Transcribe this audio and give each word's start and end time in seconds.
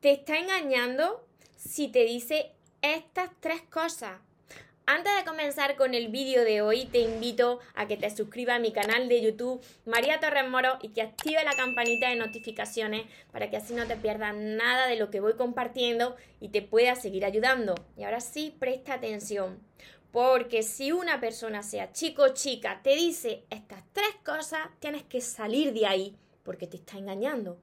te 0.00 0.12
está 0.12 0.38
engañando 0.38 1.26
si 1.56 1.88
te 1.88 2.04
dice 2.04 2.52
estas 2.80 3.30
tres 3.40 3.60
cosas. 3.62 4.18
Antes 4.86 5.14
de 5.14 5.24
comenzar 5.24 5.76
con 5.76 5.94
el 5.94 6.08
vídeo 6.08 6.42
de 6.42 6.62
hoy, 6.62 6.86
te 6.86 7.00
invito 7.00 7.60
a 7.74 7.86
que 7.86 7.98
te 7.98 8.08
suscribas 8.10 8.56
a 8.56 8.60
mi 8.60 8.72
canal 8.72 9.08
de 9.08 9.20
YouTube 9.20 9.62
María 9.84 10.18
Torres 10.18 10.48
Moro 10.48 10.78
y 10.80 10.88
que 10.88 11.02
active 11.02 11.44
la 11.44 11.52
campanita 11.52 12.08
de 12.08 12.16
notificaciones 12.16 13.06
para 13.30 13.50
que 13.50 13.58
así 13.58 13.74
no 13.74 13.86
te 13.86 13.94
pierdas 13.94 14.34
nada 14.34 14.88
de 14.88 14.96
lo 14.96 15.10
que 15.10 15.20
voy 15.20 15.34
compartiendo 15.34 16.16
y 16.40 16.48
te 16.48 16.62
pueda 16.62 16.96
seguir 16.96 17.26
ayudando. 17.26 17.74
Y 17.96 18.04
ahora 18.04 18.20
sí, 18.20 18.56
presta 18.58 18.94
atención. 18.94 19.60
Porque 20.12 20.62
si 20.62 20.92
una 20.92 21.20
persona, 21.20 21.62
sea 21.62 21.92
chico 21.92 22.22
o 22.22 22.28
chica, 22.34 22.80
te 22.82 22.96
dice 22.96 23.44
estas 23.50 23.84
tres 23.92 24.16
cosas, 24.24 24.66
tienes 24.80 25.04
que 25.04 25.20
salir 25.20 25.72
de 25.74 25.86
ahí 25.86 26.16
porque 26.42 26.66
te 26.66 26.78
está 26.78 26.96
engañando. 26.96 27.58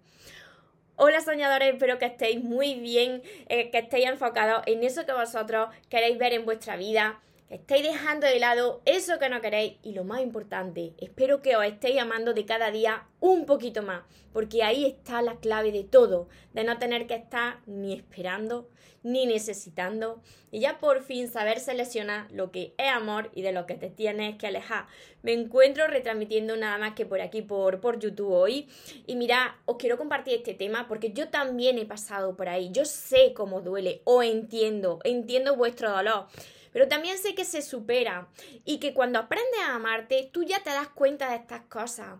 Hola 0.99 1.21
soñadores, 1.21 1.75
espero 1.75 1.99
que 1.99 2.05
estéis 2.05 2.43
muy 2.43 2.73
bien, 2.73 3.21
eh, 3.49 3.69
que 3.69 3.77
estéis 3.77 4.07
enfocados 4.07 4.63
en 4.65 4.83
eso 4.83 5.05
que 5.05 5.13
vosotros 5.13 5.69
queréis 5.89 6.17
ver 6.17 6.33
en 6.33 6.43
vuestra 6.43 6.75
vida, 6.75 7.19
que 7.47 7.55
estéis 7.55 7.83
dejando 7.83 8.27
de 8.27 8.39
lado 8.39 8.81
eso 8.85 9.19
que 9.19 9.29
no 9.29 9.41
queréis 9.41 9.77
y 9.81 9.93
lo 9.93 10.03
más 10.03 10.21
importante, 10.21 10.93
espero 10.97 11.41
que 11.41 11.55
os 11.55 11.65
estéis 11.65 11.99
amando 11.99 12.33
de 12.33 12.45
cada 12.45 12.71
día 12.71 13.07
un 13.19 13.45
poquito 13.45 13.83
más, 13.83 14.03
porque 14.33 14.63
ahí 14.63 14.85
está 14.85 15.21
la 15.21 15.37
clave 15.37 15.71
de 15.71 15.83
todo, 15.83 16.27
de 16.53 16.63
no 16.63 16.77
tener 16.77 17.07
que 17.07 17.15
estar 17.15 17.59
ni 17.65 17.93
esperando, 17.93 18.69
ni 19.03 19.25
necesitando 19.25 20.21
y 20.51 20.59
ya 20.59 20.79
por 20.79 21.03
fin 21.03 21.29
saber 21.29 21.59
seleccionar 21.61 22.29
lo 22.31 22.51
que 22.51 22.73
es 22.77 22.91
amor 22.91 23.31
y 23.33 23.41
de 23.41 23.53
lo 23.53 23.65
que 23.65 23.75
te 23.75 23.89
tienes 23.89 24.37
que 24.37 24.47
alejar. 24.47 24.87
Me 25.21 25.31
encuentro 25.33 25.87
retransmitiendo 25.87 26.57
nada 26.57 26.77
más 26.77 26.93
que 26.93 27.05
por 27.05 27.21
aquí 27.21 27.41
por, 27.41 27.79
por 27.79 27.99
YouTube 27.99 28.31
hoy 28.31 28.67
y 29.05 29.15
mira, 29.15 29.59
os 29.65 29.77
quiero 29.77 29.97
compartir 29.97 30.33
este 30.35 30.53
tema 30.53 30.87
porque 30.89 31.13
yo 31.13 31.29
también 31.29 31.77
he 31.77 31.85
pasado 31.85 32.35
por 32.35 32.49
ahí, 32.49 32.69
yo 32.71 32.83
sé 32.83 33.33
cómo 33.33 33.61
duele 33.61 34.01
o 34.03 34.23
entiendo, 34.23 34.99
entiendo 35.05 35.55
vuestro 35.55 35.91
dolor. 35.91 36.27
Pero 36.71 36.87
también 36.87 37.17
sé 37.17 37.35
que 37.35 37.45
se 37.45 37.61
supera 37.61 38.27
y 38.65 38.79
que 38.79 38.93
cuando 38.93 39.19
aprendes 39.19 39.61
a 39.61 39.75
amarte, 39.75 40.29
tú 40.31 40.43
ya 40.43 40.63
te 40.63 40.69
das 40.69 40.89
cuenta 40.89 41.29
de 41.29 41.37
estas 41.37 41.61
cosas. 41.61 42.19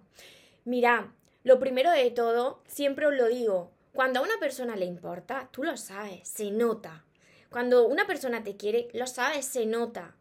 Mira, 0.65 1.13
lo 1.43 1.59
primero 1.59 1.91
de 1.91 2.11
todo, 2.11 2.61
siempre 2.67 3.05
os 3.07 3.13
lo 3.15 3.27
digo, 3.27 3.71
cuando 3.93 4.19
a 4.19 4.23
una 4.23 4.37
persona 4.39 4.75
le 4.75 4.85
importa, 4.85 5.49
tú 5.51 5.63
lo 5.63 5.75
sabes, 5.77 6.27
se 6.27 6.51
nota. 6.51 7.03
Cuando 7.49 7.87
una 7.87 8.05
persona 8.05 8.43
te 8.43 8.55
quiere, 8.55 8.89
lo 8.93 9.07
sabes, 9.07 9.45
se 9.45 9.65
nota. 9.65 10.15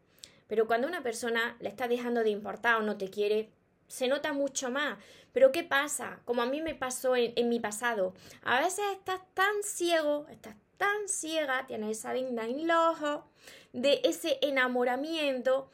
Pero 0.46 0.66
cuando 0.66 0.86
una 0.86 1.02
persona 1.02 1.56
le 1.60 1.68
está 1.68 1.88
dejando 1.88 2.22
de 2.22 2.30
importar 2.30 2.76
o 2.76 2.82
no 2.82 2.96
te 2.96 3.10
quiere, 3.10 3.50
se 3.88 4.08
nota 4.08 4.32
mucho 4.32 4.70
más. 4.70 4.98
Pero 5.32 5.52
¿qué 5.52 5.62
pasa? 5.62 6.20
Como 6.24 6.42
a 6.42 6.46
mí 6.46 6.62
me 6.62 6.74
pasó 6.74 7.16
en, 7.16 7.48
mi 7.48 7.60
pasado. 7.60 8.14
A 8.42 8.60
veces 8.60 8.84
estás 8.92 9.20
tan 9.34 9.62
ciego, 9.62 10.26
estás 10.30 10.56
tan 10.76 11.08
ciega, 11.08 11.66
tienes 11.66 11.98
esa 11.98 12.12
venda 12.12 12.44
en 12.44 12.66
los 12.66 12.76
ojos 12.76 13.24
de 13.72 14.00
ese 14.04 14.38
enamoramiento 14.42 15.70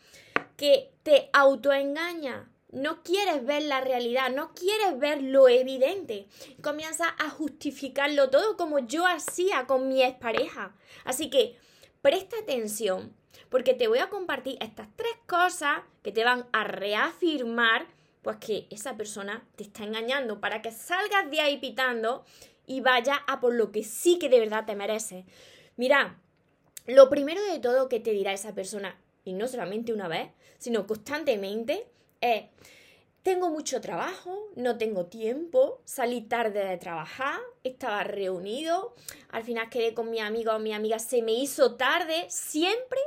que 0.57 0.93
te 1.03 1.31
autoengaña 1.33 2.49
no 2.73 3.03
quieres 3.03 3.45
ver 3.45 3.63
la 3.63 3.81
realidad, 3.83 4.31
no 4.31 4.55
quieres 4.55 4.99
ver 4.99 5.23
lo 5.23 5.49
evidente. 5.49 6.27
Comienzas 6.63 7.09
a 7.19 7.29
justificarlo 7.29 8.31
todo 8.31 8.57
como 8.57 8.79
yo 8.79 9.07
hacía 9.07 9.67
con 9.67 9.89
mi 9.89 10.03
expareja. 10.03 10.75
Así 11.05 11.29
que 11.29 11.57
presta 12.01 12.37
atención 12.39 13.15
porque 13.51 13.75
te 13.75 13.89
voy 13.89 13.99
a 13.99 14.09
compartir 14.09 14.57
estas 14.61 14.89
tres 14.97 15.13
cosas 15.27 15.81
que 16.03 16.13
te 16.13 16.25
van 16.25 16.47
a 16.53 16.65
reafirmar 16.65 17.87
pues 18.23 18.39
que 18.39 18.67
esa 18.71 18.97
persona 18.97 19.45
te 19.57 19.65
está 19.65 19.85
engañando 19.85 20.41
para 20.41 20.63
que 20.63 20.71
salgas 20.71 21.31
de 21.31 21.41
ahí 21.41 21.59
pitando 21.59 22.25
y 22.67 22.81
vaya 22.81 23.17
a 23.27 23.41
por 23.41 23.55
lo 23.55 23.73
que 23.73 23.85
sí 23.85 24.19
que 24.19 24.29
de 24.29 24.41
verdad 24.41 24.65
te 24.67 24.77
mereces. 24.77 25.25
Mira, 25.77 26.19
lo 26.87 27.09
primero 27.09 27.43
de 27.45 27.59
todo 27.59 27.89
que 27.89 28.01
te 28.01 28.11
dirá 28.13 28.33
esa 28.33 28.55
persona, 28.55 28.99
y 29.25 29.35
no 29.35 29.47
solamente 29.49 29.93
una 29.93 30.09
vez, 30.09 30.31
sino 30.59 30.87
constantemente, 30.87 31.87
es, 32.21 32.45
tengo 33.23 33.51
mucho 33.51 33.81
trabajo, 33.81 34.49
no 34.57 34.79
tengo 34.79 35.07
tiempo, 35.07 35.81
salí 35.85 36.23
tarde 36.23 36.65
de 36.65 36.77
trabajar, 36.77 37.39
estaba 37.63 38.03
reunido, 38.03 38.95
al 39.29 39.45
final 39.45 39.71
quedé 39.71 39.95
con 39.95 40.11
mi 40.11 40.19
amigo 40.19 40.53
o 40.53 40.59
mi 40.59 40.73
amiga, 40.73 40.99
se 40.99 41.23
me 41.23 41.33
hizo 41.33 41.77
tarde, 41.77 42.27
siempre, 42.29 43.01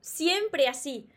siempre 0.00 0.68
así. 0.68 1.08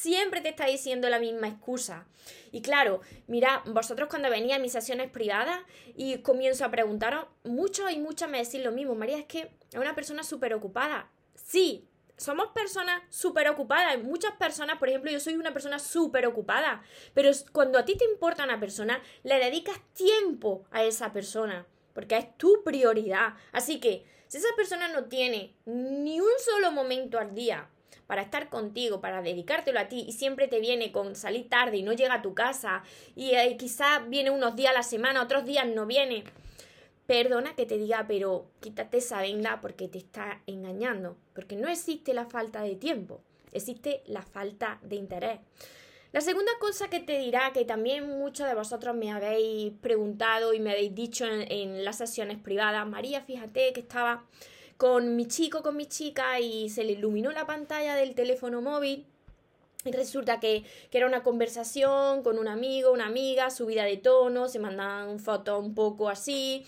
Siempre 0.00 0.40
te 0.40 0.50
está 0.50 0.66
diciendo 0.66 1.08
la 1.08 1.18
misma 1.18 1.48
excusa. 1.48 2.06
Y 2.52 2.62
claro, 2.62 3.00
mira, 3.26 3.64
vosotros 3.66 4.08
cuando 4.08 4.30
venía 4.30 4.54
a 4.54 4.60
mis 4.60 4.70
sesiones 4.70 5.10
privadas 5.10 5.58
y 5.96 6.18
comienzo 6.18 6.64
a 6.64 6.70
preguntaros, 6.70 7.26
muchos 7.42 7.90
y 7.90 7.98
muchas 7.98 8.30
me 8.30 8.38
decís 8.38 8.62
lo 8.62 8.70
mismo, 8.70 8.94
María, 8.94 9.18
es 9.18 9.24
que 9.24 9.50
es 9.72 9.74
una 9.74 9.96
persona 9.96 10.22
súper 10.22 10.54
ocupada. 10.54 11.10
Sí, 11.34 11.88
somos 12.16 12.52
personas 12.52 13.02
súper 13.08 13.48
ocupadas. 13.48 14.00
Muchas 14.04 14.34
personas, 14.36 14.78
por 14.78 14.88
ejemplo, 14.88 15.10
yo 15.10 15.18
soy 15.18 15.34
una 15.34 15.52
persona 15.52 15.80
súper 15.80 16.28
ocupada, 16.28 16.80
pero 17.12 17.32
cuando 17.50 17.76
a 17.76 17.84
ti 17.84 17.96
te 17.96 18.04
importa 18.04 18.44
una 18.44 18.60
persona, 18.60 19.02
le 19.24 19.40
dedicas 19.40 19.80
tiempo 19.94 20.64
a 20.70 20.84
esa 20.84 21.12
persona, 21.12 21.66
porque 21.92 22.16
es 22.16 22.38
tu 22.38 22.62
prioridad. 22.62 23.34
Así 23.50 23.80
que, 23.80 24.04
si 24.28 24.38
esa 24.38 24.54
persona 24.54 24.86
no 24.86 25.06
tiene 25.06 25.56
ni 25.64 26.20
un 26.20 26.38
solo 26.38 26.70
momento 26.70 27.18
al 27.18 27.34
día 27.34 27.68
para 28.06 28.22
estar 28.22 28.48
contigo, 28.48 29.00
para 29.00 29.22
dedicártelo 29.22 29.80
a 29.80 29.88
ti, 29.88 30.04
y 30.08 30.12
siempre 30.12 30.48
te 30.48 30.60
viene 30.60 30.92
con 30.92 31.16
salir 31.16 31.48
tarde 31.48 31.78
y 31.78 31.82
no 31.82 31.92
llega 31.92 32.14
a 32.14 32.22
tu 32.22 32.34
casa, 32.34 32.82
y 33.16 33.34
eh, 33.34 33.56
quizás 33.58 34.08
viene 34.08 34.30
unos 34.30 34.56
días 34.56 34.70
a 34.70 34.74
la 34.74 34.82
semana, 34.82 35.22
otros 35.22 35.44
días 35.44 35.66
no 35.66 35.86
viene, 35.86 36.24
Perdona 37.08 37.56
que 37.56 37.64
te 37.64 37.78
diga, 37.78 38.04
pero 38.06 38.50
quítate 38.60 38.98
esa 38.98 39.22
venda 39.22 39.62
porque 39.62 39.88
te 39.88 39.96
está 39.96 40.42
engañando. 40.46 41.16
Porque 41.32 41.56
no 41.56 41.66
existe 41.66 42.12
la 42.12 42.26
falta 42.26 42.60
de 42.60 42.76
tiempo, 42.76 43.22
existe 43.50 44.02
la 44.04 44.20
falta 44.20 44.78
de 44.82 44.96
interés. 44.96 45.40
La 46.12 46.20
segunda 46.20 46.52
cosa 46.60 46.90
que 46.90 47.00
te 47.00 47.18
dirá, 47.18 47.50
que 47.54 47.64
también 47.64 48.06
muchos 48.06 48.46
de 48.46 48.54
vosotros 48.54 48.94
me 48.94 49.10
habéis 49.10 49.72
preguntado 49.80 50.52
y 50.52 50.60
me 50.60 50.72
habéis 50.72 50.94
dicho 50.94 51.24
en, 51.24 51.82
las 51.82 51.96
sesiones 51.96 52.36
privadas, 52.36 52.86
María, 52.86 53.22
fíjate 53.22 53.72
que 53.72 53.80
estaba 53.80 54.26
con 54.78 55.16
mi 55.16 55.26
chico, 55.26 55.62
con 55.62 55.76
mi 55.76 55.86
chica 55.86 56.40
y 56.40 56.70
se 56.70 56.84
le 56.84 56.92
iluminó 56.92 57.32
la 57.32 57.46
pantalla 57.46 57.96
del 57.96 58.14
teléfono 58.14 58.62
móvil. 58.62 59.04
Y 59.84 59.92
resulta 59.92 60.40
que, 60.40 60.64
que, 60.90 60.98
era 60.98 61.06
una 61.06 61.22
conversación 61.22 62.22
con 62.22 62.38
un 62.38 62.48
amigo, 62.48 62.92
una 62.92 63.06
amiga, 63.06 63.50
subida 63.50 63.84
de 63.84 63.96
tono, 63.96 64.48
se 64.48 64.58
mandan 64.58 65.18
fotos 65.18 65.62
un 65.62 65.74
poco 65.74 66.08
así, 66.08 66.64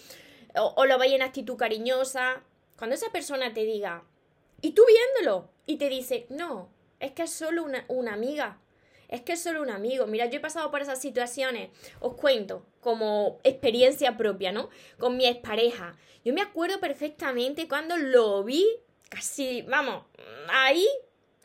o, 0.55 0.85
lo 0.85 0.99
veis 0.99 1.15
en 1.15 1.23
actitud 1.23 1.57
cariñosa. 1.57 2.43
Cuando 2.77 2.95
esa 2.95 3.11
persona 3.11 3.55
te 3.55 3.65
diga, 3.65 4.05
y 4.61 4.73
tú 4.73 4.83
viéndolo, 4.87 5.49
y 5.67 5.77
te 5.77 5.89
dice, 5.89 6.27
no, 6.31 6.69
es 6.99 7.13
que 7.13 7.23
es 7.23 7.33
solo 7.33 7.63
una, 7.65 7.85
una 7.89 8.15
amiga, 8.15 8.59
es 9.11 9.21
que 9.23 9.33
es 9.33 9.43
solo 9.43 9.61
un 9.61 9.71
amigo. 9.71 10.07
Mira, 10.07 10.27
yo 10.27 10.39
he 10.39 10.41
pasado 10.41 10.71
por 10.71 10.81
esas 10.81 11.01
situaciones, 11.01 11.71
os 11.99 12.15
cuento, 12.15 12.65
como 12.81 13.39
experiencia 13.43 14.17
propia, 14.17 14.53
¿no? 14.53 14.71
Con 14.99 15.17
mi 15.17 15.27
expareja. 15.27 15.97
Yo 16.25 16.33
me 16.33 16.41
acuerdo 16.41 16.81
perfectamente 16.81 17.69
cuando 17.69 17.97
lo 17.97 18.45
vi, 18.45 18.67
casi, 19.09 19.63
vamos, 19.63 20.05
ahí, 20.49 20.87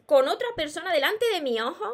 con 0.06 0.28
otra 0.28 0.48
persona 0.56 0.94
delante 0.94 1.26
de 1.34 1.42
mi 1.42 1.60
ojo. 1.60 1.94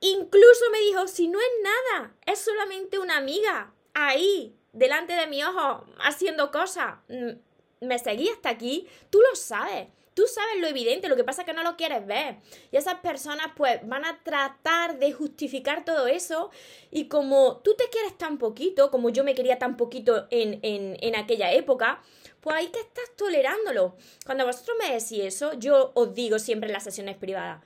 Incluso 0.00 0.70
me 0.70 0.80
dijo, 0.80 1.08
si 1.08 1.28
no 1.28 1.38
es 1.40 1.52
nada, 1.62 2.14
es 2.24 2.38
solamente 2.38 2.98
una 2.98 3.16
amiga, 3.16 3.74
ahí, 3.92 4.54
delante 4.72 5.14
de 5.14 5.26
mi 5.26 5.42
ojo 5.42 5.84
haciendo 5.98 6.50
cosas. 6.50 6.96
Mm, 7.08 7.86
me 7.86 7.98
seguí 7.98 8.28
hasta 8.28 8.50
aquí. 8.50 8.86
Tú 9.10 9.20
lo 9.20 9.34
sabes. 9.34 9.88
Tú 10.14 10.24
sabes 10.26 10.60
lo 10.60 10.68
evidente, 10.68 11.08
lo 11.08 11.16
que 11.16 11.24
pasa 11.24 11.42
es 11.42 11.46
que 11.46 11.52
no 11.52 11.62
lo 11.62 11.76
quieres 11.76 12.06
ver. 12.06 12.36
Y 12.70 12.76
esas 12.76 13.00
personas 13.00 13.48
pues 13.56 13.80
van 13.86 14.04
a 14.04 14.20
tratar 14.22 14.98
de 14.98 15.12
justificar 15.12 15.84
todo 15.84 16.06
eso. 16.06 16.50
Y 16.90 17.08
como 17.08 17.58
tú 17.58 17.74
te 17.74 17.88
quieres 17.90 18.16
tan 18.16 18.38
poquito, 18.38 18.90
como 18.90 19.10
yo 19.10 19.24
me 19.24 19.34
quería 19.34 19.58
tan 19.58 19.76
poquito 19.76 20.26
en, 20.30 20.60
en, 20.62 20.96
en 21.00 21.16
aquella 21.16 21.52
época, 21.52 22.00
pues 22.40 22.56
ahí 22.56 22.68
que 22.68 22.80
estás 22.80 23.10
tolerándolo. 23.16 23.96
Cuando 24.24 24.46
vosotros 24.46 24.76
me 24.78 24.92
decís 24.92 25.20
eso, 25.24 25.54
yo 25.54 25.92
os 25.94 26.14
digo 26.14 26.38
siempre 26.38 26.68
en 26.68 26.74
las 26.74 26.84
sesiones 26.84 27.16
privadas, 27.16 27.62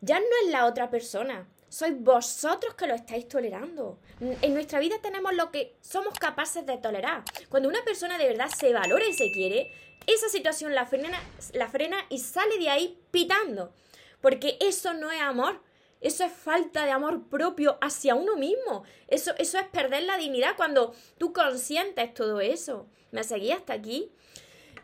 ya 0.00 0.18
no 0.20 0.26
es 0.44 0.50
la 0.50 0.66
otra 0.66 0.90
persona, 0.90 1.48
sois 1.68 1.94
vosotros 1.98 2.74
que 2.74 2.86
lo 2.86 2.94
estáis 2.94 3.28
tolerando. 3.28 3.98
En 4.20 4.54
nuestra 4.54 4.78
vida 4.78 4.96
tenemos 5.02 5.34
lo 5.34 5.50
que 5.50 5.76
somos 5.80 6.18
capaces 6.18 6.64
de 6.66 6.78
tolerar. 6.78 7.22
Cuando 7.48 7.68
una 7.68 7.84
persona 7.84 8.18
de 8.18 8.28
verdad 8.28 8.48
se 8.48 8.72
valora 8.72 9.06
y 9.06 9.12
se 9.12 9.30
quiere, 9.30 9.70
esa 10.06 10.28
situación 10.28 10.74
la 10.74 10.86
frena, 10.86 11.20
la 11.52 11.68
frena 11.68 11.98
y 12.08 12.18
sale 12.18 12.58
de 12.58 12.70
ahí 12.70 12.98
pitando. 13.10 13.72
Porque 14.20 14.56
eso 14.60 14.94
no 14.94 15.10
es 15.10 15.20
amor. 15.20 15.60
Eso 16.00 16.24
es 16.24 16.32
falta 16.32 16.84
de 16.84 16.92
amor 16.92 17.28
propio 17.28 17.78
hacia 17.80 18.14
uno 18.14 18.36
mismo. 18.36 18.84
Eso, 19.08 19.34
eso 19.38 19.58
es 19.58 19.66
perder 19.68 20.04
la 20.04 20.18
dignidad 20.18 20.56
cuando 20.56 20.94
tú 21.18 21.32
consientes 21.32 22.12
todo 22.14 22.40
eso. 22.40 22.86
¿Me 23.10 23.24
seguí 23.24 23.50
hasta 23.50 23.72
aquí? 23.72 24.12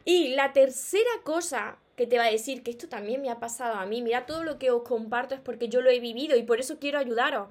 Y 0.05 0.29
la 0.29 0.53
tercera 0.53 1.11
cosa 1.23 1.79
que 1.97 2.07
te 2.07 2.19
va 2.19 2.25
a 2.25 2.31
decir 2.31 2.63
que 2.63 2.71
esto 2.71 2.89
también 2.89 3.21
me 3.21 3.31
ha 3.31 3.39
pasado 3.39 3.75
a 3.75 3.87
mí. 3.87 4.03
Mira, 4.03 4.27
todo 4.27 4.45
lo 4.45 4.59
que 4.59 4.71
os 4.71 4.83
comparto 4.83 5.35
es 5.35 5.41
porque 5.41 5.69
yo 5.69 5.81
lo 5.83 5.91
he 5.91 6.01
vivido 6.01 6.37
y 6.37 6.43
por 6.43 6.61
eso 6.61 6.79
quiero 6.79 6.99
ayudaros. 6.99 7.49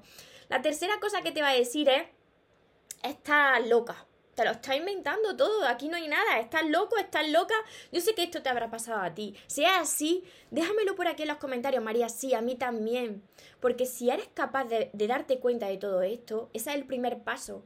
La 0.48 0.62
tercera 0.62 0.98
cosa 1.00 1.22
que 1.22 1.32
te 1.32 1.42
va 1.42 1.50
a 1.50 1.54
decir 1.54 1.88
es, 1.88 2.02
estás 3.02 3.66
loca, 3.66 4.06
Te 4.34 4.44
lo 4.44 4.50
estás 4.52 4.76
inventando 4.76 5.36
todo, 5.36 5.66
aquí 5.66 5.88
no 5.88 5.96
hay 5.96 6.08
nada, 6.08 6.40
estás 6.40 6.64
loco, 6.66 6.96
estás 6.96 7.28
loca. 7.28 7.54
Yo 7.92 8.00
sé 8.00 8.14
que 8.14 8.22
esto 8.22 8.42
te 8.42 8.48
habrá 8.48 8.70
pasado 8.70 9.00
a 9.00 9.14
ti. 9.14 9.34
Si 9.46 9.64
es 9.64 9.70
así, 9.70 10.24
déjamelo 10.50 10.94
por 10.94 11.06
aquí 11.06 11.22
en 11.22 11.28
los 11.28 11.36
comentarios, 11.36 11.84
María, 11.84 12.08
sí, 12.08 12.34
a 12.34 12.40
mí 12.40 12.56
también. 12.56 13.22
Porque 13.60 13.86
si 13.86 14.10
eres 14.10 14.28
capaz 14.34 14.64
de, 14.64 14.90
de 14.92 15.06
darte 15.06 15.38
cuenta 15.38 15.66
de 15.68 15.76
todo 15.76 16.02
esto, 16.02 16.50
ese 16.52 16.70
es 16.70 16.76
el 16.76 16.86
primer 16.86 17.22
paso 17.22 17.62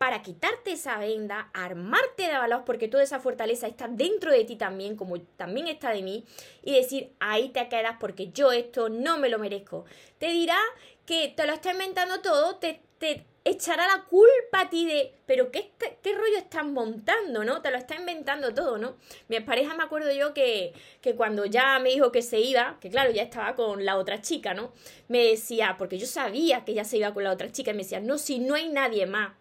para 0.00 0.22
quitarte 0.22 0.72
esa 0.72 0.96
venda, 0.96 1.50
armarte 1.52 2.22
de 2.22 2.32
valor, 2.32 2.62
porque 2.64 2.88
toda 2.88 3.02
esa 3.02 3.20
fortaleza 3.20 3.66
está 3.66 3.86
dentro 3.86 4.32
de 4.32 4.44
ti 4.44 4.56
también, 4.56 4.96
como 4.96 5.20
también 5.20 5.66
está 5.68 5.90
de 5.90 6.00
mí, 6.00 6.24
y 6.62 6.72
decir, 6.72 7.12
ahí 7.20 7.50
te 7.50 7.68
quedas 7.68 7.96
porque 8.00 8.30
yo 8.32 8.50
esto 8.50 8.88
no 8.88 9.18
me 9.18 9.28
lo 9.28 9.38
merezco. 9.38 9.84
Te 10.16 10.28
dirá 10.28 10.56
que 11.04 11.34
te 11.36 11.46
lo 11.46 11.52
está 11.52 11.72
inventando 11.72 12.22
todo, 12.22 12.56
te, 12.56 12.80
te 12.96 13.26
echará 13.44 13.86
la 13.88 14.04
culpa 14.04 14.62
a 14.62 14.70
ti 14.70 14.86
de, 14.86 15.12
pero 15.26 15.50
¿qué, 15.50 15.70
rollo 16.02 16.38
estás 16.38 16.64
montando, 16.64 17.44
no? 17.44 17.60
Te 17.60 17.70
lo 17.70 17.76
está 17.76 17.94
inventando 17.96 18.54
todo, 18.54 18.78
¿no? 18.78 18.96
Mi 19.28 19.38
pareja 19.40 19.74
me 19.74 19.82
acuerdo 19.82 20.12
yo 20.12 20.32
que, 20.32 20.72
que 21.02 21.14
cuando 21.14 21.44
ya 21.44 21.78
me 21.78 21.90
dijo 21.90 22.10
que 22.10 22.22
se 22.22 22.40
iba, 22.40 22.78
que 22.80 22.88
claro, 22.88 23.10
ya 23.10 23.24
estaba 23.24 23.54
con 23.54 23.84
la 23.84 23.98
otra 23.98 24.22
chica, 24.22 24.54
¿no? 24.54 24.72
Me 25.08 25.26
decía, 25.26 25.76
porque 25.78 25.98
yo 25.98 26.06
sabía 26.06 26.64
que 26.64 26.72
ya 26.72 26.86
se 26.86 26.96
iba 26.96 27.12
con 27.12 27.22
la 27.22 27.32
otra 27.32 27.52
chica, 27.52 27.72
y 27.72 27.74
me 27.74 27.82
decía, 27.82 28.00
no, 28.00 28.16
si 28.16 28.38
no 28.38 28.54
hay 28.54 28.70
nadie 28.70 29.04
más 29.04 29.39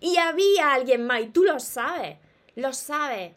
y 0.00 0.16
había 0.16 0.72
alguien 0.72 1.06
más 1.06 1.22
y 1.22 1.26
tú 1.26 1.44
lo 1.44 1.60
sabes, 1.60 2.16
lo 2.54 2.72
sabes, 2.72 3.32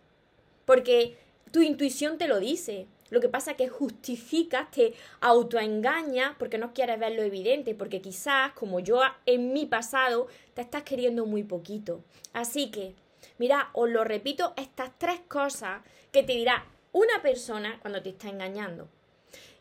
porque 0.66 1.18
tu 1.52 1.62
intuición 1.62 2.18
te 2.18 2.28
lo 2.28 2.40
dice. 2.40 2.88
Lo 3.10 3.20
que 3.20 3.28
pasa 3.28 3.52
es 3.52 3.58
que 3.58 3.68
justificas, 3.68 4.72
te 4.72 4.94
autoengañas 5.20 6.34
porque 6.40 6.58
no 6.58 6.74
quieres 6.74 6.98
ver 6.98 7.12
lo 7.12 7.24
evidente, 7.24 7.76
porque 7.76 8.02
quizás, 8.02 8.54
como 8.54 8.80
yo 8.80 9.02
en 9.26 9.52
mi 9.52 9.66
pasado, 9.66 10.28
te 10.54 10.62
estás 10.62 10.84
queriendo 10.84 11.26
muy 11.26 11.44
poquito. 11.44 12.06
Así 12.32 12.72
que, 12.72 12.96
mira, 13.38 13.70
os 13.74 13.90
lo 13.90 14.06
repito, 14.06 14.54
estas 14.56 14.98
tres 14.98 15.20
cosas 15.28 15.82
que 16.14 16.24
te 16.24 16.32
dirá 16.34 16.66
una 16.94 17.22
persona 17.22 17.80
cuando 17.82 18.02
te 18.02 18.10
está 18.10 18.30
engañando. 18.30 18.88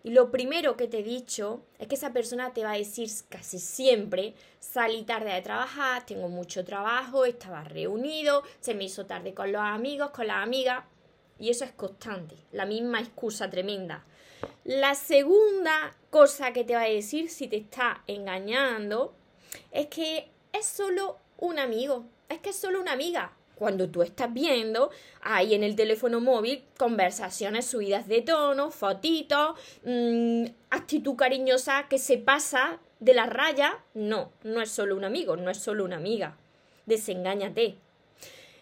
Y 0.02 0.11
lo 0.11 0.31
primero 0.31 0.76
que 0.76 0.88
te 0.88 1.00
he 1.00 1.02
dicho 1.02 1.62
es 1.79 1.87
que 1.87 1.94
esa 1.94 2.12
persona 2.12 2.52
te 2.52 2.64
va 2.64 2.73
a 2.73 2.79
decir 2.79 3.11
casi 3.29 3.58
siempre, 3.58 4.35
salí 4.58 5.02
tarde 5.02 5.32
de 5.32 5.43
trabajar, 5.43 6.06
tengo 6.06 6.29
mucho 6.29 6.64
trabajo, 6.64 7.26
estaba 7.26 7.64
reunido, 7.64 8.43
se 8.61 8.75
me 8.75 8.85
hizo 8.85 9.05
tarde 9.05 9.35
con 9.35 9.52
los 9.52 9.61
amigos, 9.61 10.11
con 10.11 10.26
las 10.26 10.43
amigas. 10.43 10.85
Y 11.38 11.50
eso 11.50 11.64
es 11.64 11.73
constante, 11.73 12.37
la 12.52 12.64
misma 12.64 13.00
excusa 13.00 13.50
tremenda. 13.50 14.05
La 14.64 14.94
segunda 14.94 15.94
cosa 16.08 16.52
que 16.52 16.64
te 16.64 16.75
va 16.75 16.82
a 16.82 16.88
decir 16.88 17.29
si 17.31 17.49
te 17.49 17.56
está 17.56 18.02
engañando 18.06 19.14
es 19.70 19.88
que 19.88 20.31
es 20.52 20.67
solo 20.67 21.19
un 21.37 21.58
amigo, 21.58 22.05
es 22.29 22.41
que 22.41 22.50
es 22.50 22.56
solo 22.56 22.81
una 22.81 22.93
amiga 22.93 23.32
cuando 23.61 23.91
tú 23.91 24.01
estás 24.01 24.33
viendo 24.33 24.91
ahí 25.21 25.55
en 25.55 25.62
el 25.62 25.77
teléfono 25.77 26.19
móvil 26.19 26.65
conversaciones 26.79 27.67
subidas 27.67 28.09
de 28.09 28.23
tono, 28.23 28.71
fotitos, 28.71 29.55
mmm, 29.85 30.47
actitud 30.71 31.15
cariñosa 31.15 31.87
que 31.91 31.99
se 31.99 32.17
pasa 32.17 32.79
de 33.01 33.12
la 33.12 33.27
raya. 33.27 33.85
No, 33.93 34.33
no 34.45 34.62
es 34.62 34.71
solo 34.71 34.97
un 34.97 35.05
amigo, 35.05 35.37
no 35.37 35.51
es 35.51 35.59
solo 35.59 35.85
una 35.85 35.97
amiga. 35.97 36.39
Desengáñate. 36.87 37.77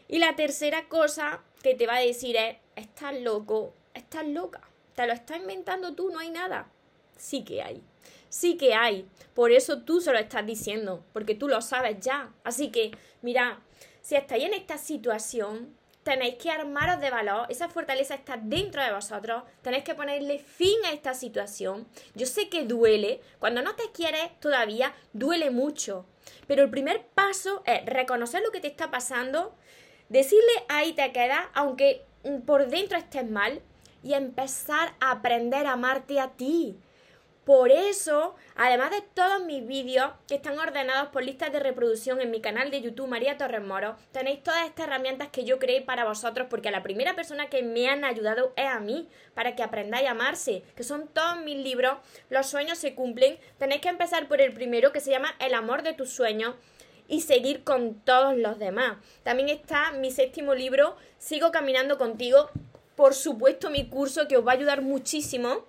Y 0.08 0.18
la 0.18 0.34
tercera 0.34 0.88
cosa 0.88 1.42
que 1.62 1.76
te 1.76 1.86
va 1.86 1.98
a 1.98 2.00
decir 2.00 2.34
es, 2.36 2.56
estás 2.74 3.14
loco, 3.20 3.74
estás 3.94 4.26
loca, 4.26 4.62
te 4.96 5.06
lo 5.06 5.12
estás 5.12 5.36
inventando 5.36 5.94
tú, 5.94 6.10
no 6.10 6.18
hay 6.18 6.30
nada. 6.30 6.68
Sí 7.16 7.44
que 7.44 7.62
hay, 7.62 7.80
sí 8.28 8.56
que 8.56 8.74
hay. 8.74 9.08
Por 9.34 9.52
eso 9.52 9.82
tú 9.82 10.00
se 10.00 10.12
lo 10.12 10.18
estás 10.18 10.44
diciendo, 10.46 11.04
porque 11.12 11.34
tú 11.34 11.48
lo 11.48 11.60
sabes 11.60 11.98
ya. 12.00 12.32
Así 12.44 12.70
que, 12.70 12.90
mira, 13.22 13.60
si 14.00 14.16
estáis 14.16 14.44
en 14.44 14.54
esta 14.54 14.78
situación, 14.78 15.76
tenéis 16.02 16.36
que 16.36 16.50
armaros 16.50 17.00
de 17.00 17.10
valor, 17.10 17.46
esa 17.50 17.68
fortaleza 17.68 18.14
está 18.14 18.36
dentro 18.36 18.82
de 18.82 18.92
vosotros, 18.92 19.42
tenéis 19.62 19.84
que 19.84 19.94
ponerle 19.94 20.38
fin 20.38 20.78
a 20.86 20.92
esta 20.92 21.12
situación. 21.12 21.86
Yo 22.14 22.26
sé 22.26 22.48
que 22.48 22.64
duele, 22.64 23.20
cuando 23.38 23.62
no 23.62 23.74
te 23.74 23.90
quieres 23.92 24.30
todavía, 24.40 24.94
duele 25.12 25.50
mucho, 25.50 26.06
pero 26.46 26.62
el 26.62 26.70
primer 26.70 27.06
paso 27.08 27.62
es 27.66 27.84
reconocer 27.84 28.42
lo 28.42 28.50
que 28.50 28.60
te 28.60 28.68
está 28.68 28.90
pasando, 28.90 29.54
decirle 30.08 30.52
ahí 30.68 30.94
te 30.94 31.12
quedas, 31.12 31.44
aunque 31.52 32.06
por 32.46 32.68
dentro 32.68 32.96
estés 32.96 33.28
mal, 33.30 33.60
y 34.02 34.14
empezar 34.14 34.94
a 35.00 35.10
aprender 35.10 35.66
a 35.66 35.72
amarte 35.72 36.20
a 36.20 36.30
ti. 36.30 36.78
Por 37.48 37.72
eso, 37.72 38.34
además 38.56 38.90
de 38.90 39.00
todos 39.00 39.42
mis 39.42 39.66
vídeos 39.66 40.10
que 40.26 40.34
están 40.34 40.58
ordenados 40.58 41.08
por 41.08 41.24
listas 41.24 41.50
de 41.50 41.58
reproducción 41.60 42.20
en 42.20 42.30
mi 42.30 42.42
canal 42.42 42.70
de 42.70 42.82
YouTube 42.82 43.08
María 43.08 43.38
Torres 43.38 43.62
Moro, 43.62 43.96
tenéis 44.12 44.42
todas 44.42 44.66
estas 44.66 44.86
herramientas 44.86 45.28
que 45.28 45.44
yo 45.44 45.58
creé 45.58 45.80
para 45.80 46.04
vosotros 46.04 46.48
porque 46.50 46.70
la 46.70 46.82
primera 46.82 47.16
persona 47.16 47.48
que 47.48 47.62
me 47.62 47.88
han 47.88 48.04
ayudado 48.04 48.52
es 48.54 48.66
a 48.66 48.80
mí, 48.80 49.08
para 49.32 49.56
que 49.56 49.62
aprendáis 49.62 50.06
a 50.06 50.10
amarse, 50.10 50.62
que 50.76 50.82
son 50.82 51.08
todos 51.08 51.40
mis 51.40 51.56
libros, 51.56 51.96
Los 52.28 52.48
sueños 52.48 52.76
se 52.76 52.94
cumplen. 52.94 53.38
Tenéis 53.56 53.80
que 53.80 53.88
empezar 53.88 54.28
por 54.28 54.42
el 54.42 54.52
primero 54.52 54.92
que 54.92 55.00
se 55.00 55.10
llama 55.10 55.34
El 55.38 55.54
amor 55.54 55.82
de 55.82 55.94
tus 55.94 56.10
sueños 56.10 56.54
y 57.08 57.22
seguir 57.22 57.64
con 57.64 57.94
todos 58.00 58.36
los 58.36 58.58
demás. 58.58 58.98
También 59.22 59.48
está 59.48 59.92
mi 59.92 60.10
séptimo 60.10 60.52
libro, 60.54 60.96
Sigo 61.16 61.50
caminando 61.50 61.96
contigo. 61.96 62.50
Por 62.94 63.14
supuesto, 63.14 63.70
mi 63.70 63.88
curso 63.88 64.28
que 64.28 64.36
os 64.36 64.46
va 64.46 64.50
a 64.52 64.56
ayudar 64.56 64.82
muchísimo 64.82 65.64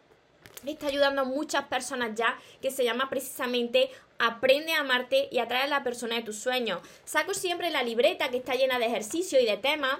está 0.65 0.87
ayudando 0.87 1.21
a 1.21 1.25
muchas 1.25 1.65
personas 1.65 2.11
ya, 2.15 2.37
que 2.61 2.71
se 2.71 2.83
llama 2.83 3.09
precisamente 3.09 3.89
Aprende 4.21 4.73
a 4.73 4.81
amarte 4.81 5.29
y 5.31 5.39
atrae 5.39 5.63
a 5.63 5.67
la 5.67 5.81
persona 5.81 6.15
de 6.15 6.23
tus 6.23 6.35
sueños. 6.35 6.81
Saco 7.05 7.33
siempre 7.33 7.69
la 7.69 7.83
libreta 7.83 8.27
que 8.27 8.35
está 8.37 8.53
llena 8.53 8.77
de 8.77 8.87
ejercicios 8.87 9.41
y 9.41 9.45
de 9.45 9.55
temas, 9.55 9.97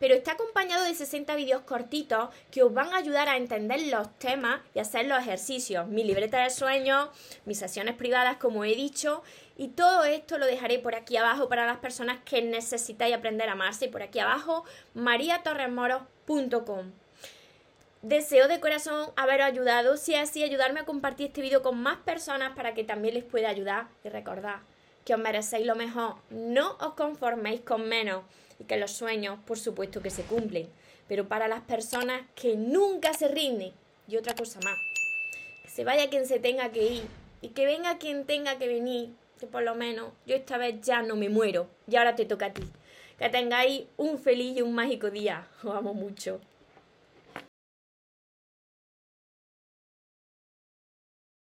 pero 0.00 0.14
está 0.14 0.32
acompañado 0.32 0.82
de 0.82 0.92
60 0.92 1.36
vídeos 1.36 1.62
cortitos 1.62 2.30
que 2.50 2.64
os 2.64 2.74
van 2.74 2.92
a 2.92 2.96
ayudar 2.96 3.28
a 3.28 3.36
entender 3.36 3.80
los 3.82 4.12
temas 4.18 4.60
y 4.74 4.80
hacer 4.80 5.06
los 5.06 5.20
ejercicios. 5.20 5.86
Mi 5.86 6.02
libreta 6.02 6.42
de 6.42 6.50
sueños, 6.50 7.10
mis 7.44 7.58
sesiones 7.58 7.94
privadas, 7.94 8.38
como 8.38 8.64
he 8.64 8.74
dicho, 8.74 9.22
y 9.56 9.68
todo 9.68 10.02
esto 10.02 10.36
lo 10.38 10.46
dejaré 10.46 10.80
por 10.80 10.96
aquí 10.96 11.16
abajo 11.16 11.48
para 11.48 11.64
las 11.66 11.78
personas 11.78 12.18
que 12.24 12.42
necesitáis 12.42 13.14
aprender 13.14 13.48
a 13.50 13.52
amarse. 13.52 13.86
Por 13.86 14.02
aquí 14.02 14.18
abajo, 14.18 14.64
mariatorresmoros.com. 14.94 16.90
Deseo 18.02 18.48
de 18.48 18.60
corazón 18.60 19.10
haberos 19.14 19.46
ayudado, 19.46 19.98
si 19.98 20.14
es 20.14 20.30
así, 20.30 20.42
ayudarme 20.42 20.80
a 20.80 20.86
compartir 20.86 21.26
este 21.26 21.42
vídeo 21.42 21.60
con 21.60 21.82
más 21.82 21.98
personas 21.98 22.56
para 22.56 22.72
que 22.72 22.82
también 22.82 23.12
les 23.12 23.24
pueda 23.24 23.50
ayudar. 23.50 23.88
Y 24.02 24.08
recordad 24.08 24.60
que 25.04 25.12
os 25.12 25.20
merecéis 25.20 25.66
lo 25.66 25.74
mejor, 25.74 26.14
no 26.30 26.78
os 26.80 26.94
conforméis 26.94 27.60
con 27.60 27.86
menos 27.86 28.24
y 28.58 28.64
que 28.64 28.78
los 28.78 28.92
sueños, 28.92 29.38
por 29.44 29.58
supuesto, 29.58 30.00
que 30.00 30.08
se 30.08 30.22
cumplen. 30.22 30.70
Pero 31.08 31.28
para 31.28 31.46
las 31.46 31.60
personas 31.60 32.22
que 32.34 32.56
nunca 32.56 33.12
se 33.12 33.28
rinden, 33.28 33.74
y 34.08 34.16
otra 34.16 34.34
cosa 34.34 34.60
más, 34.64 34.78
que 35.62 35.68
se 35.68 35.84
vaya 35.84 36.08
quien 36.08 36.24
se 36.24 36.38
tenga 36.38 36.70
que 36.72 36.82
ir 36.82 37.02
y 37.42 37.48
que 37.48 37.66
venga 37.66 37.98
quien 37.98 38.24
tenga 38.24 38.56
que 38.56 38.66
venir, 38.66 39.10
que 39.38 39.46
por 39.46 39.62
lo 39.62 39.74
menos 39.74 40.08
yo 40.24 40.36
esta 40.36 40.56
vez 40.56 40.80
ya 40.80 41.02
no 41.02 41.16
me 41.16 41.28
muero 41.28 41.68
y 41.86 41.96
ahora 41.96 42.16
te 42.16 42.24
toca 42.24 42.46
a 42.46 42.54
ti. 42.54 42.62
Que 43.18 43.28
tengáis 43.28 43.84
un 43.98 44.18
feliz 44.18 44.56
y 44.56 44.62
un 44.62 44.74
mágico 44.74 45.10
día. 45.10 45.46
Os 45.62 45.74
amo 45.74 45.92
mucho. 45.92 46.40